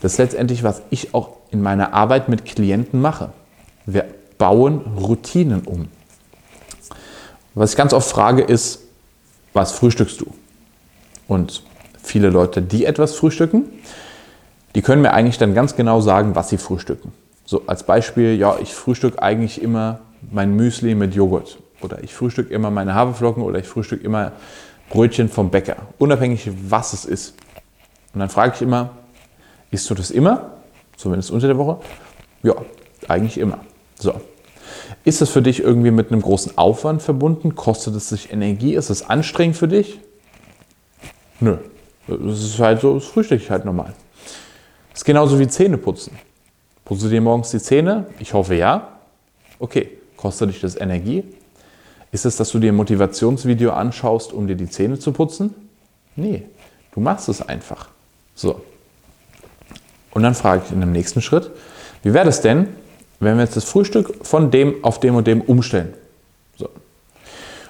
Das 0.00 0.12
ist 0.12 0.18
letztendlich, 0.18 0.62
was 0.62 0.82
ich 0.90 1.14
auch 1.14 1.36
in 1.50 1.62
meiner 1.62 1.94
Arbeit 1.94 2.28
mit 2.28 2.44
Klienten 2.44 3.00
mache. 3.00 3.30
Wir 3.86 4.04
bauen 4.38 4.80
Routinen 4.98 5.62
um. 5.62 5.88
Was 7.54 7.70
ich 7.70 7.76
ganz 7.76 7.92
oft 7.92 8.08
frage 8.08 8.42
ist, 8.42 8.80
was 9.52 9.72
frühstückst 9.72 10.20
du? 10.20 10.26
Und 11.28 11.62
viele 12.02 12.28
Leute, 12.28 12.60
die 12.60 12.84
etwas 12.84 13.14
frühstücken, 13.14 13.64
die 14.74 14.82
können 14.82 15.00
mir 15.02 15.12
eigentlich 15.12 15.38
dann 15.38 15.54
ganz 15.54 15.74
genau 15.74 16.00
sagen, 16.00 16.34
was 16.34 16.50
sie 16.50 16.58
frühstücken. 16.58 17.12
So 17.46 17.62
als 17.66 17.84
Beispiel, 17.84 18.36
ja, 18.36 18.56
ich 18.60 18.74
frühstücke 18.74 19.22
eigentlich 19.22 19.62
immer 19.62 20.00
mein 20.30 20.54
Müsli 20.54 20.94
mit 20.94 21.14
Joghurt 21.14 21.58
oder 21.80 22.02
ich 22.02 22.12
frühstücke 22.12 22.52
immer 22.52 22.70
meine 22.70 22.94
Haferflocken 22.94 23.42
oder 23.42 23.58
ich 23.58 23.66
frühstücke 23.66 24.04
immer 24.04 24.32
Brötchen 24.90 25.28
vom 25.28 25.50
Bäcker, 25.50 25.76
unabhängig 25.98 26.50
was 26.68 26.92
es 26.92 27.04
ist. 27.04 27.34
Und 28.14 28.20
dann 28.20 28.28
frage 28.28 28.54
ich 28.54 28.62
immer, 28.62 28.90
isst 29.70 29.88
du 29.90 29.94
das 29.94 30.10
immer? 30.10 30.52
Zumindest 30.96 31.30
unter 31.30 31.46
der 31.46 31.58
Woche? 31.58 31.78
Ja, 32.42 32.54
eigentlich 33.08 33.38
immer. 33.38 33.58
So. 33.98 34.20
Ist 35.04 35.20
das 35.20 35.30
für 35.30 35.42
dich 35.42 35.60
irgendwie 35.62 35.90
mit 35.90 36.10
einem 36.10 36.22
großen 36.22 36.56
Aufwand 36.56 37.02
verbunden? 37.02 37.54
Kostet 37.54 37.94
es 37.94 38.08
sich 38.08 38.32
Energie? 38.32 38.74
Ist 38.74 38.90
es 38.90 39.08
anstrengend 39.08 39.56
für 39.56 39.68
dich? 39.68 40.00
Nö. 41.40 41.58
Das 42.06 42.42
ist 42.42 42.58
halt 42.58 42.80
so, 42.80 42.94
das 42.94 43.04
frühstücke 43.06 43.42
ich 43.42 43.50
halt 43.50 43.64
normal. 43.64 43.94
Das 44.90 45.00
ist 45.00 45.04
genauso 45.04 45.38
wie 45.38 45.48
Zähneputzen. 45.48 46.16
Putzt 46.84 47.02
du 47.02 47.08
dir 47.08 47.20
morgens 47.20 47.50
die 47.50 47.58
Zähne? 47.58 48.06
Ich 48.18 48.32
hoffe 48.32 48.54
ja. 48.54 49.00
Okay. 49.58 49.90
Kostet 50.16 50.50
dich 50.50 50.60
das 50.60 50.76
Energie? 50.76 51.24
Ist 52.16 52.24
es, 52.24 52.36
dass 52.36 52.50
du 52.50 52.58
dir 52.58 52.72
ein 52.72 52.76
Motivationsvideo 52.76 53.72
anschaust, 53.72 54.32
um 54.32 54.46
dir 54.46 54.56
die 54.56 54.70
Zähne 54.70 54.98
zu 54.98 55.12
putzen? 55.12 55.54
Nee. 56.14 56.44
Du 56.94 57.00
machst 57.00 57.28
es 57.28 57.46
einfach. 57.46 57.88
So. 58.34 58.62
Und 60.12 60.22
dann 60.22 60.34
frage 60.34 60.62
ich 60.64 60.72
in 60.72 60.80
dem 60.80 60.92
nächsten 60.92 61.20
Schritt, 61.20 61.50
wie 62.02 62.14
wäre 62.14 62.24
das 62.24 62.40
denn, 62.40 62.68
wenn 63.20 63.36
wir 63.36 63.44
jetzt 63.44 63.54
das 63.54 63.64
Frühstück 63.64 64.24
von 64.24 64.50
dem 64.50 64.82
auf 64.82 64.98
dem 64.98 65.14
und 65.14 65.26
dem 65.26 65.42
umstellen. 65.42 65.92
So. 66.56 66.70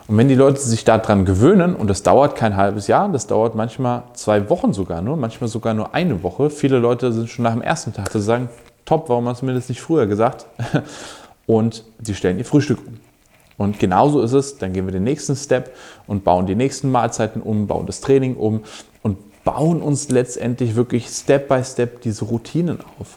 Und 0.06 0.16
wenn 0.16 0.28
die 0.28 0.36
Leute 0.36 0.60
sich 0.60 0.84
daran 0.84 1.24
gewöhnen, 1.24 1.74
und 1.74 1.90
das 1.90 2.04
dauert 2.04 2.36
kein 2.36 2.54
halbes 2.54 2.86
Jahr, 2.86 3.08
das 3.08 3.26
dauert 3.26 3.56
manchmal 3.56 4.04
zwei 4.14 4.48
Wochen 4.48 4.72
sogar 4.72 5.02
nur, 5.02 5.16
manchmal 5.16 5.48
sogar 5.48 5.74
nur 5.74 5.92
eine 5.92 6.22
Woche. 6.22 6.50
Viele 6.50 6.78
Leute 6.78 7.12
sind 7.12 7.28
schon 7.28 7.42
nach 7.42 7.52
dem 7.52 7.62
ersten 7.62 7.92
Tag, 7.92 8.12
die 8.12 8.20
sagen, 8.20 8.48
top, 8.84 9.08
warum 9.08 9.26
hast 9.26 9.42
du 9.42 9.46
mir 9.46 9.54
das 9.54 9.68
nicht 9.68 9.80
früher 9.80 10.06
gesagt? 10.06 10.46
Und 11.46 11.82
die 11.98 12.14
stellen 12.14 12.38
ihr 12.38 12.44
Frühstück 12.44 12.78
um. 12.86 13.00
Und 13.58 13.78
genauso 13.78 14.20
ist 14.20 14.32
es, 14.32 14.58
dann 14.58 14.72
gehen 14.72 14.86
wir 14.86 14.92
den 14.92 15.04
nächsten 15.04 15.34
Step 15.34 15.74
und 16.06 16.24
bauen 16.24 16.46
die 16.46 16.54
nächsten 16.54 16.90
Mahlzeiten 16.90 17.40
um, 17.40 17.66
bauen 17.66 17.86
das 17.86 18.00
Training 18.00 18.36
um 18.36 18.62
und 19.02 19.44
bauen 19.44 19.80
uns 19.80 20.10
letztendlich 20.10 20.74
wirklich 20.74 21.08
Step 21.08 21.48
by 21.48 21.62
Step 21.64 22.02
diese 22.02 22.26
Routinen 22.26 22.80
auf. 22.98 23.16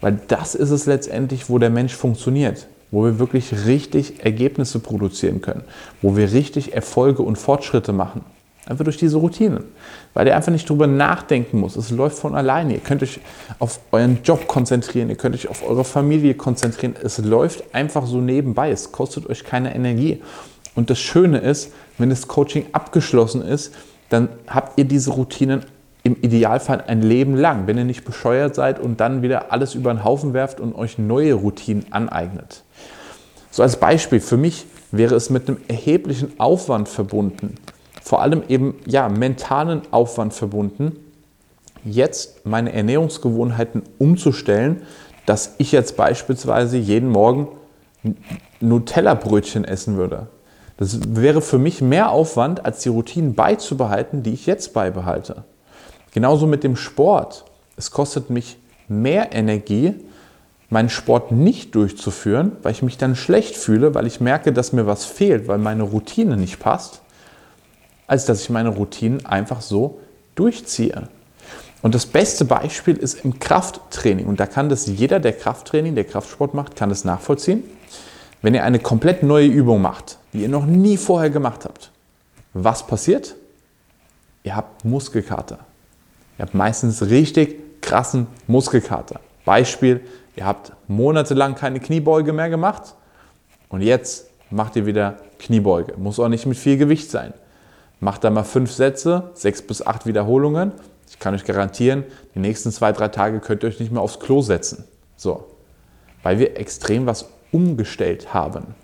Weil 0.00 0.20
das 0.28 0.54
ist 0.54 0.70
es 0.70 0.86
letztendlich, 0.86 1.48
wo 1.48 1.58
der 1.58 1.70
Mensch 1.70 1.94
funktioniert, 1.94 2.68
wo 2.90 3.04
wir 3.04 3.18
wirklich 3.18 3.66
richtig 3.66 4.24
Ergebnisse 4.24 4.78
produzieren 4.78 5.40
können, 5.40 5.64
wo 6.00 6.16
wir 6.16 6.32
richtig 6.32 6.74
Erfolge 6.74 7.22
und 7.22 7.36
Fortschritte 7.36 7.92
machen. 7.92 8.24
Einfach 8.66 8.84
durch 8.84 8.96
diese 8.96 9.16
Routinen. 9.16 9.64
Weil 10.14 10.28
ihr 10.28 10.36
einfach 10.36 10.52
nicht 10.52 10.68
drüber 10.68 10.86
nachdenken 10.86 11.58
muss. 11.58 11.76
Es 11.76 11.90
läuft 11.90 12.18
von 12.18 12.34
alleine. 12.34 12.74
Ihr 12.74 12.80
könnt 12.80 13.02
euch 13.02 13.20
auf 13.58 13.80
euren 13.90 14.20
Job 14.22 14.46
konzentrieren, 14.46 15.08
ihr 15.08 15.16
könnt 15.16 15.34
euch 15.34 15.48
auf 15.48 15.68
eure 15.68 15.84
Familie 15.84 16.34
konzentrieren. 16.34 16.94
Es 17.02 17.18
läuft 17.18 17.74
einfach 17.74 18.06
so 18.06 18.18
nebenbei. 18.18 18.70
Es 18.70 18.92
kostet 18.92 19.28
euch 19.28 19.44
keine 19.44 19.74
Energie. 19.74 20.22
Und 20.74 20.90
das 20.90 21.00
Schöne 21.00 21.38
ist, 21.38 21.72
wenn 21.98 22.10
das 22.10 22.28
Coaching 22.28 22.66
abgeschlossen 22.72 23.42
ist, 23.42 23.74
dann 24.08 24.28
habt 24.46 24.78
ihr 24.78 24.84
diese 24.84 25.10
Routinen 25.10 25.64
im 26.04 26.16
Idealfall 26.20 26.84
ein 26.86 27.02
Leben 27.02 27.36
lang, 27.36 27.66
wenn 27.66 27.78
ihr 27.78 27.84
nicht 27.84 28.04
bescheuert 28.04 28.54
seid 28.54 28.80
und 28.80 29.00
dann 29.00 29.22
wieder 29.22 29.52
alles 29.52 29.74
über 29.74 29.92
den 29.92 30.04
Haufen 30.04 30.34
werft 30.34 30.60
und 30.60 30.74
euch 30.74 30.98
neue 30.98 31.34
Routinen 31.34 31.86
aneignet. 31.90 32.64
So 33.50 33.62
als 33.62 33.78
Beispiel, 33.78 34.20
für 34.20 34.36
mich 34.36 34.66
wäre 34.90 35.14
es 35.14 35.30
mit 35.30 35.48
einem 35.48 35.58
erheblichen 35.68 36.38
Aufwand 36.40 36.88
verbunden, 36.88 37.54
vor 38.02 38.20
allem 38.20 38.42
eben 38.48 38.74
ja, 38.86 39.08
mentalen 39.08 39.82
Aufwand 39.90 40.34
verbunden, 40.34 40.96
jetzt 41.84 42.44
meine 42.44 42.72
Ernährungsgewohnheiten 42.72 43.82
umzustellen, 43.98 44.82
dass 45.26 45.54
ich 45.58 45.72
jetzt 45.72 45.96
beispielsweise 45.96 46.76
jeden 46.76 47.08
Morgen 47.08 47.48
Nutella-Brötchen 48.60 49.64
essen 49.64 49.96
würde. 49.96 50.26
Das 50.76 50.98
wäre 51.14 51.42
für 51.42 51.58
mich 51.58 51.80
mehr 51.80 52.10
Aufwand, 52.10 52.64
als 52.64 52.80
die 52.80 52.88
Routinen 52.88 53.34
beizubehalten, 53.34 54.24
die 54.24 54.32
ich 54.32 54.46
jetzt 54.46 54.72
beibehalte. 54.72 55.44
Genauso 56.12 56.46
mit 56.46 56.64
dem 56.64 56.76
Sport. 56.76 57.44
Es 57.76 57.92
kostet 57.92 58.30
mich 58.30 58.58
mehr 58.88 59.32
Energie, 59.32 59.94
meinen 60.70 60.88
Sport 60.88 61.30
nicht 61.30 61.74
durchzuführen, 61.74 62.52
weil 62.62 62.72
ich 62.72 62.82
mich 62.82 62.98
dann 62.98 63.14
schlecht 63.14 63.56
fühle, 63.56 63.94
weil 63.94 64.06
ich 64.06 64.20
merke, 64.20 64.52
dass 64.52 64.72
mir 64.72 64.86
was 64.86 65.04
fehlt, 65.04 65.46
weil 65.46 65.58
meine 65.58 65.84
Routine 65.84 66.36
nicht 66.36 66.58
passt, 66.58 67.02
als 68.12 68.26
dass 68.26 68.42
ich 68.42 68.50
meine 68.50 68.68
Routinen 68.68 69.24
einfach 69.24 69.62
so 69.62 69.98
durchziehe. 70.34 71.08
Und 71.80 71.94
das 71.94 72.04
beste 72.04 72.44
Beispiel 72.44 72.94
ist 72.94 73.24
im 73.24 73.38
Krafttraining. 73.38 74.26
Und 74.26 74.38
da 74.38 74.44
kann 74.44 74.68
das 74.68 74.84
jeder, 74.84 75.18
der 75.18 75.32
Krafttraining, 75.32 75.94
der 75.94 76.04
Kraftsport 76.04 76.52
macht, 76.52 76.76
kann 76.76 76.90
das 76.90 77.06
nachvollziehen. 77.06 77.64
Wenn 78.42 78.52
ihr 78.52 78.64
eine 78.64 78.80
komplett 78.80 79.22
neue 79.22 79.46
Übung 79.46 79.80
macht, 79.80 80.18
die 80.34 80.42
ihr 80.42 80.50
noch 80.50 80.66
nie 80.66 80.98
vorher 80.98 81.30
gemacht 81.30 81.64
habt, 81.64 81.90
was 82.52 82.86
passiert? 82.86 83.34
Ihr 84.42 84.56
habt 84.56 84.84
Muskelkater. 84.84 85.60
Ihr 86.36 86.42
habt 86.42 86.52
meistens 86.52 87.00
richtig 87.00 87.80
krassen 87.80 88.26
Muskelkater. 88.46 89.20
Beispiel, 89.46 90.02
ihr 90.36 90.44
habt 90.44 90.72
monatelang 90.86 91.54
keine 91.54 91.80
Kniebeuge 91.80 92.34
mehr 92.34 92.50
gemacht 92.50 92.94
und 93.70 93.80
jetzt 93.80 94.26
macht 94.50 94.76
ihr 94.76 94.84
wieder 94.84 95.16
Kniebeuge. 95.38 95.94
Muss 95.96 96.20
auch 96.20 96.28
nicht 96.28 96.44
mit 96.44 96.58
viel 96.58 96.76
Gewicht 96.76 97.10
sein. 97.10 97.32
Macht 98.02 98.24
da 98.24 98.30
mal 98.30 98.42
fünf 98.42 98.72
Sätze, 98.72 99.30
sechs 99.34 99.62
bis 99.62 99.86
acht 99.86 100.06
Wiederholungen. 100.06 100.72
Ich 101.08 101.20
kann 101.20 101.34
euch 101.36 101.44
garantieren, 101.44 102.02
die 102.34 102.40
nächsten 102.40 102.72
zwei, 102.72 102.90
drei 102.90 103.06
Tage 103.06 103.38
könnt 103.38 103.62
ihr 103.62 103.68
euch 103.68 103.78
nicht 103.78 103.92
mehr 103.92 104.02
aufs 104.02 104.18
Klo 104.18 104.42
setzen. 104.42 104.82
So. 105.16 105.44
Weil 106.24 106.40
wir 106.40 106.58
extrem 106.58 107.06
was 107.06 107.28
umgestellt 107.52 108.34
haben. 108.34 108.74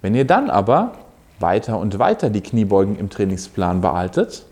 Wenn 0.00 0.14
ihr 0.14 0.24
dann 0.24 0.48
aber 0.48 0.92
weiter 1.40 1.76
und 1.76 1.98
weiter 1.98 2.30
die 2.30 2.40
Kniebeugen 2.40 2.96
im 3.00 3.10
Trainingsplan 3.10 3.80
behaltet, 3.80 4.46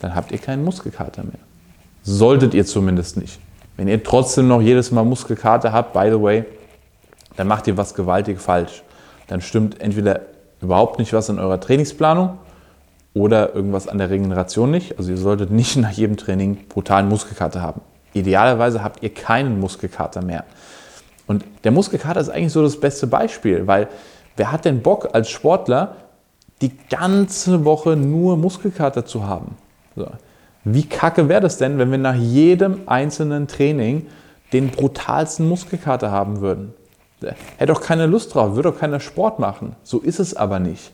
dann 0.00 0.14
habt 0.14 0.30
ihr 0.30 0.38
keinen 0.38 0.62
Muskelkater 0.62 1.22
mehr. 1.22 1.40
Solltet 2.02 2.52
ihr 2.52 2.66
zumindest 2.66 3.16
nicht. 3.16 3.40
Wenn 3.78 3.88
ihr 3.88 4.04
trotzdem 4.04 4.46
noch 4.46 4.60
jedes 4.60 4.90
Mal 4.90 5.06
Muskelkater 5.06 5.72
habt, 5.72 5.94
by 5.94 6.10
the 6.10 6.20
way, 6.20 6.44
dann 7.36 7.48
macht 7.48 7.66
ihr 7.66 7.78
was 7.78 7.94
gewaltig 7.94 8.42
falsch. 8.42 8.82
Dann 9.28 9.40
stimmt 9.40 9.80
entweder 9.80 10.20
überhaupt 10.60 10.98
nicht 10.98 11.14
was 11.14 11.30
in 11.30 11.38
eurer 11.38 11.60
Trainingsplanung 11.60 12.36
oder 13.14 13.54
irgendwas 13.54 13.88
an 13.88 13.98
der 13.98 14.10
Regeneration 14.10 14.70
nicht. 14.70 14.98
Also 14.98 15.10
ihr 15.10 15.16
solltet 15.16 15.50
nicht 15.50 15.76
nach 15.78 15.92
jedem 15.92 16.16
Training 16.16 16.66
brutalen 16.68 17.08
Muskelkater 17.08 17.62
haben. 17.62 17.80
Idealerweise 18.14 18.82
habt 18.82 19.02
ihr 19.02 19.12
keinen 19.12 19.58
Muskelkater 19.58 20.22
mehr. 20.22 20.44
Und 21.26 21.44
der 21.64 21.72
Muskelkater 21.72 22.20
ist 22.20 22.28
eigentlich 22.28 22.52
so 22.52 22.62
das 22.62 22.78
beste 22.78 23.06
Beispiel, 23.06 23.66
weil 23.66 23.88
wer 24.36 24.52
hat 24.52 24.64
denn 24.64 24.82
Bock 24.82 25.10
als 25.14 25.30
Sportler 25.30 25.96
die 26.60 26.72
ganze 26.90 27.64
Woche 27.64 27.96
nur 27.96 28.36
Muskelkater 28.36 29.06
zu 29.06 29.26
haben? 29.26 29.56
So. 29.96 30.08
Wie 30.64 30.84
kacke 30.84 31.28
wäre 31.28 31.40
das 31.40 31.58
denn, 31.58 31.78
wenn 31.78 31.90
wir 31.90 31.98
nach 31.98 32.14
jedem 32.14 32.82
einzelnen 32.86 33.48
Training 33.48 34.06
den 34.52 34.68
brutalsten 34.68 35.48
Muskelkater 35.48 36.10
haben 36.10 36.40
würden? 36.40 36.74
Hätte 37.56 37.72
doch 37.72 37.80
keine 37.80 38.06
Lust 38.06 38.34
drauf, 38.34 38.54
würde 38.54 38.70
doch 38.70 38.78
keiner 38.78 39.00
Sport 39.00 39.38
machen. 39.38 39.76
So 39.82 40.00
ist 40.00 40.20
es 40.20 40.34
aber 40.36 40.58
nicht. 40.58 40.92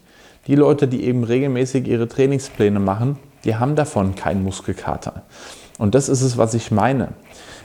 Die 0.49 0.55
Leute, 0.55 0.89
die 0.89 1.05
eben 1.05 1.25
regelmäßig 1.25 1.87
ihre 1.87 2.09
Trainingspläne 2.09 2.81
machen, 2.81 3.19
die 3.45 3.57
haben 3.57 3.77
davon 3.77 4.15
keinen 4.15 4.43
Muskelkater. 4.43 5.23
Und 5.77 5.95
das 5.95 6.09
ist 6.09 6.23
es, 6.23 6.39
was 6.39 6.55
ich 6.55 6.71
meine. 6.71 7.09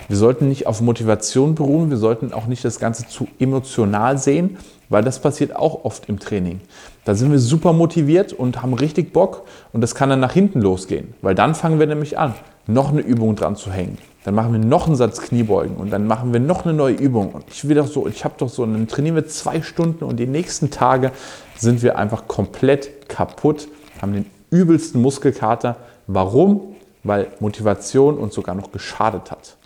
Wir 0.10 0.18
sollten 0.18 0.50
nicht 0.50 0.68
auf 0.68 0.82
Motivation 0.82 1.56
beruhen, 1.56 1.90
wir 1.90 1.98
sollten 1.98 2.34
auch 2.34 2.46
nicht 2.46 2.66
das 2.66 2.80
Ganze 2.80 3.08
zu 3.08 3.30
emotional 3.40 4.18
sehen, 4.18 4.58
weil 4.90 5.02
das 5.02 5.20
passiert 5.20 5.56
auch 5.56 5.86
oft 5.86 6.10
im 6.10 6.20
Training. 6.20 6.60
Da 7.06 7.16
sind 7.16 7.32
wir 7.32 7.40
super 7.40 7.72
motiviert 7.72 8.34
und 8.34 8.62
haben 8.62 8.74
richtig 8.74 9.14
Bock 9.14 9.46
und 9.72 9.80
das 9.80 9.96
kann 9.96 10.10
dann 10.10 10.20
nach 10.20 10.34
hinten 10.34 10.60
losgehen, 10.60 11.14
weil 11.22 11.36
dann 11.36 11.56
fangen 11.56 11.80
wir 11.80 11.88
nämlich 11.88 12.20
an, 12.20 12.34
noch 12.68 12.90
eine 12.90 13.00
Übung 13.00 13.38
dran 13.38 13.56
zu 13.56 13.72
hängen. 13.72 13.98
Dann 14.24 14.36
machen 14.36 14.54
wir 14.54 14.60
noch 14.60 14.88
einen 14.88 14.96
Satz 14.96 15.22
Kniebeugen 15.22 15.76
und 15.76 15.92
dann 15.92 16.08
machen 16.08 16.32
wir 16.32 16.40
noch 16.40 16.66
eine 16.66 16.74
neue 16.74 16.96
Übung. 16.96 17.32
Und 17.32 17.44
ich 17.50 17.68
will 17.68 17.76
doch 17.76 17.88
so, 17.88 18.08
ich 18.08 18.24
habe 18.24 18.36
doch 18.38 18.50
so, 18.50 18.64
und 18.64 18.74
dann 18.74 18.88
trainieren 18.88 19.16
wir 19.16 19.28
zwei 19.28 19.62
Stunden 19.62 20.06
und 20.06 20.18
die 20.18 20.28
nächsten 20.28 20.72
Tage 20.72 21.12
sind 21.58 21.82
wir 21.82 21.98
einfach 21.98 22.28
komplett 22.28 23.10
kaputt, 23.10 23.68
haben 24.02 24.14
den 24.14 24.26
übelsten 24.50 25.02
Muskelkater. 25.02 25.76
Warum? 26.08 26.76
Weil 27.04 27.28
Motivation 27.40 28.18
uns 28.18 28.34
sogar 28.34 28.56
noch 28.56 28.72
geschadet 28.72 29.30
hat. 29.30 29.58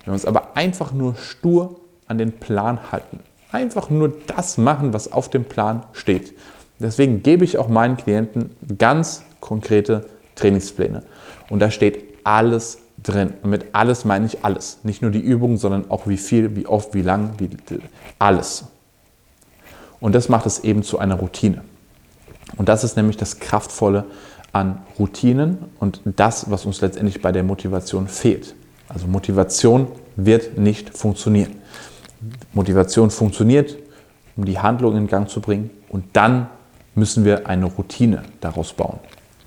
Wenn 0.00 0.06
wir 0.06 0.14
uns 0.14 0.26
aber 0.26 0.56
einfach 0.56 0.92
nur 0.92 1.14
stur 1.14 1.76
an 2.08 2.18
den 2.18 2.32
Plan 2.32 2.90
halten, 2.90 3.20
einfach 3.52 3.88
nur 3.88 4.12
das 4.26 4.58
machen, 4.58 4.92
was 4.92 5.12
auf 5.12 5.28
dem 5.28 5.44
Plan 5.44 5.84
steht. 5.92 6.34
Deswegen 6.80 7.22
gebe 7.22 7.44
ich 7.44 7.58
auch 7.58 7.68
meinen 7.68 7.96
Klienten 7.96 8.50
ganz 8.78 9.22
konkrete 9.38 10.06
Trainingspläne. 10.34 11.04
Und 11.50 11.60
da 11.60 11.70
steht 11.70 12.02
alles 12.24 12.78
drin. 13.02 13.34
Und 13.42 13.50
mit 13.50 13.66
alles 13.72 14.04
meine 14.04 14.26
ich 14.26 14.44
alles. 14.44 14.78
Nicht 14.82 15.02
nur 15.02 15.10
die 15.10 15.20
Übungen, 15.20 15.56
sondern 15.56 15.90
auch 15.90 16.06
wie 16.06 16.16
viel, 16.16 16.56
wie 16.56 16.66
oft, 16.66 16.94
wie 16.94 17.02
lang, 17.02 17.34
wie 17.38 17.50
alles. 18.18 18.64
Und 20.00 20.14
das 20.14 20.28
macht 20.28 20.46
es 20.46 20.60
eben 20.60 20.82
zu 20.82 20.98
einer 20.98 21.14
Routine. 21.14 21.62
Und 22.56 22.68
das 22.68 22.84
ist 22.84 22.96
nämlich 22.96 23.16
das 23.16 23.38
Kraftvolle 23.38 24.04
an 24.52 24.82
Routinen 24.98 25.58
und 25.78 26.00
das, 26.04 26.50
was 26.50 26.66
uns 26.66 26.80
letztendlich 26.80 27.22
bei 27.22 27.32
der 27.32 27.42
Motivation 27.42 28.08
fehlt. 28.08 28.54
Also 28.88 29.06
Motivation 29.06 29.88
wird 30.16 30.58
nicht 30.58 30.96
funktionieren. 30.96 31.52
Motivation 32.52 33.10
funktioniert, 33.10 33.76
um 34.36 34.44
die 34.44 34.58
Handlung 34.58 34.96
in 34.96 35.06
Gang 35.06 35.28
zu 35.28 35.40
bringen 35.40 35.70
und 35.88 36.04
dann 36.12 36.48
müssen 36.94 37.24
wir 37.24 37.46
eine 37.46 37.66
Routine 37.66 38.22
daraus 38.40 38.72
bauen. 38.72 38.98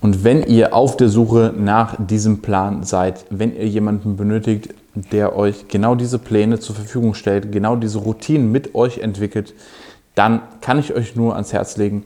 Und 0.06 0.22
wenn 0.22 0.44
ihr 0.44 0.72
auf 0.72 0.96
der 0.96 1.08
Suche 1.08 1.52
nach 1.58 1.96
diesem 1.98 2.40
Plan 2.40 2.84
seid, 2.84 3.24
wenn 3.28 3.56
ihr 3.56 3.66
jemanden 3.66 4.14
benötigt, 4.14 4.72
der 4.94 5.34
euch 5.34 5.66
genau 5.66 5.96
diese 5.96 6.20
Pläne 6.20 6.60
zur 6.60 6.76
Verfügung 6.76 7.14
stellt, 7.14 7.50
genau 7.50 7.74
diese 7.74 7.98
Routinen 7.98 8.52
mit 8.52 8.76
euch 8.76 8.98
entwickelt, 8.98 9.52
dann 10.14 10.42
kann 10.60 10.78
ich 10.78 10.94
euch 10.94 11.16
nur 11.16 11.34
ans 11.34 11.52
Herz 11.52 11.76
legen, 11.76 12.04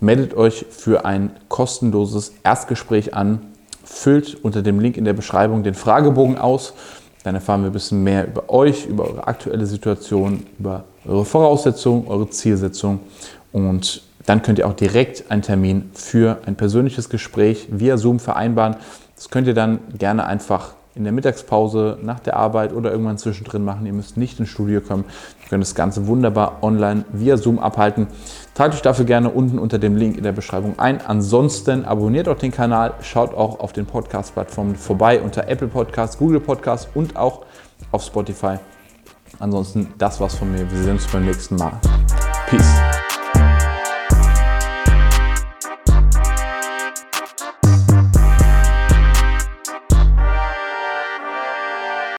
meldet 0.00 0.36
euch 0.36 0.66
für 0.68 1.04
ein 1.04 1.30
kostenloses 1.46 2.32
Erstgespräch 2.42 3.14
an, 3.14 3.38
füllt 3.84 4.36
unter 4.42 4.62
dem 4.62 4.80
Link 4.80 4.96
in 4.96 5.04
der 5.04 5.12
Beschreibung 5.12 5.62
den 5.62 5.74
Fragebogen 5.74 6.38
aus, 6.38 6.74
dann 7.22 7.36
erfahren 7.36 7.60
wir 7.62 7.70
ein 7.70 7.72
bisschen 7.72 8.02
mehr 8.02 8.26
über 8.26 8.50
euch, 8.50 8.86
über 8.86 9.04
eure 9.04 9.28
aktuelle 9.28 9.66
Situation, 9.66 10.42
über 10.58 10.86
eure 11.06 11.24
Voraussetzungen, 11.24 12.08
eure 12.08 12.28
Zielsetzung 12.30 12.98
und 13.52 14.02
dann 14.26 14.42
könnt 14.42 14.58
ihr 14.58 14.66
auch 14.66 14.74
direkt 14.74 15.30
einen 15.30 15.42
Termin 15.42 15.90
für 15.94 16.38
ein 16.44 16.54
persönliches 16.54 17.08
Gespräch 17.08 17.68
via 17.70 17.96
Zoom 17.96 18.20
vereinbaren. 18.20 18.76
Das 19.16 19.30
könnt 19.30 19.46
ihr 19.46 19.54
dann 19.54 19.80
gerne 19.96 20.26
einfach 20.26 20.74
in 20.94 21.04
der 21.04 21.12
Mittagspause, 21.12 21.96
nach 22.02 22.18
der 22.18 22.36
Arbeit 22.36 22.72
oder 22.72 22.90
irgendwann 22.90 23.18
zwischendrin 23.18 23.64
machen. 23.64 23.86
Ihr 23.86 23.92
müsst 23.92 24.16
nicht 24.16 24.40
ins 24.40 24.48
Studio 24.48 24.80
kommen. 24.80 25.04
Ihr 25.42 25.48
könnt 25.48 25.62
das 25.62 25.76
Ganze 25.76 26.08
wunderbar 26.08 26.58
online 26.60 27.04
via 27.12 27.36
Zoom 27.36 27.60
abhalten. 27.60 28.08
Tragt 28.54 28.74
euch 28.74 28.82
dafür 28.82 29.04
gerne 29.04 29.30
unten 29.30 29.60
unter 29.60 29.78
dem 29.78 29.96
Link 29.96 30.16
in 30.16 30.24
der 30.24 30.32
Beschreibung 30.32 30.78
ein. 30.78 31.00
Ansonsten 31.06 31.84
abonniert 31.84 32.28
auch 32.28 32.36
den 32.36 32.50
Kanal, 32.50 32.94
schaut 33.00 33.32
auch 33.32 33.60
auf 33.60 33.72
den 33.72 33.86
Podcast-Plattformen 33.86 34.74
vorbei 34.74 35.20
unter 35.22 35.46
Apple 35.46 35.68
Podcasts, 35.68 36.18
Google 36.18 36.40
Podcasts 36.40 36.88
und 36.94 37.16
auch 37.16 37.44
auf 37.92 38.02
Spotify. 38.02 38.56
Ansonsten, 39.38 39.94
das 39.98 40.18
war's 40.20 40.34
von 40.34 40.50
mir. 40.50 40.68
Wir 40.68 40.82
sehen 40.82 40.94
uns 40.94 41.06
beim 41.06 41.24
nächsten 41.24 41.54
Mal. 41.54 41.72
Peace. 42.48 42.97